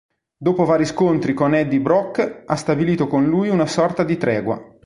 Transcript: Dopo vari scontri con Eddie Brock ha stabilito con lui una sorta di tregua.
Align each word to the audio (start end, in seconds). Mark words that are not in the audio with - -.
Dopo 0.35 0.65
vari 0.65 0.85
scontri 0.87 1.35
con 1.35 1.53
Eddie 1.53 1.79
Brock 1.79 2.41
ha 2.47 2.55
stabilito 2.55 3.05
con 3.05 3.25
lui 3.27 3.49
una 3.49 3.67
sorta 3.67 4.03
di 4.03 4.17
tregua. 4.17 4.59